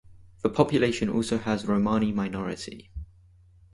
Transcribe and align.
The 0.41 0.49
population 0.49 1.09
also 1.09 1.37
has 1.37 1.67
Romani 1.67 2.11
minority. 2.11 2.89